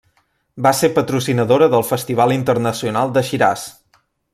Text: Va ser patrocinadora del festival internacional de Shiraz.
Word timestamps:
Va 0.67 0.71
ser 0.77 0.89
patrocinadora 0.95 1.69
del 1.75 1.87
festival 1.91 2.35
internacional 2.39 3.17
de 3.19 3.27
Shiraz. 3.29 3.71